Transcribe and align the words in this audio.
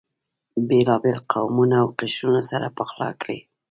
بېلابېل 0.67 1.17
قومونه 1.31 1.75
او 1.83 1.87
قشرونه 1.99 2.41
سره 2.49 2.67
پخلا 2.77 3.09
کړي. 3.21 3.39